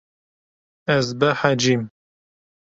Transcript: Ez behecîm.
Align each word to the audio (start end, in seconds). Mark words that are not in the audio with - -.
Ez 0.95 1.07
behecîm. 1.19 1.83